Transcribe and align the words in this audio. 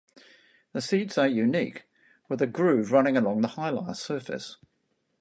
The 0.73 0.81
seeds 0.81 1.15
are 1.19 1.27
unique, 1.27 1.83
with 2.27 2.41
a 2.41 2.47
groove 2.47 2.91
running 2.91 3.15
along 3.17 3.41
the 3.41 3.49
hilar 3.49 3.95
surface. 3.95 4.57